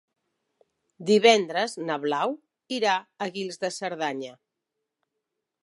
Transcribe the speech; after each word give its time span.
Divendres 1.09 1.75
na 1.89 1.97
Blau 2.05 2.33
irà 2.79 2.95
a 3.27 3.29
Guils 3.37 3.63
de 3.65 3.71
Cerdanya. 3.79 4.35